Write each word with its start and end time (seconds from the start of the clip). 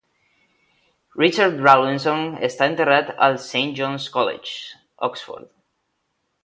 Richard 1.23 1.61
Rawlinson 1.67 2.25
està 2.49 2.71
enterrat 2.71 3.13
al 3.29 3.39
Saint 3.47 3.77
John's 3.81 4.09
College, 4.19 4.53
Oxford. 5.11 5.55